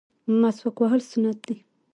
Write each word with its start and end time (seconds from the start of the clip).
مسواک 0.41 0.77
وهل 0.81 1.01
سنت 1.11 1.37
دي 1.47 1.55